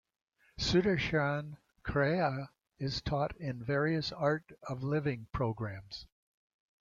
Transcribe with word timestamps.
Sudarshan 0.57 1.57
Kriya 1.85 2.49
is 2.79 3.03
taught 3.03 3.35
in 3.37 3.63
various 3.63 4.11
Art 4.11 4.51
of 4.63 4.81
Living 4.81 5.27
programs. 5.31 6.07